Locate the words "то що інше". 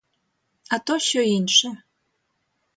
0.79-1.67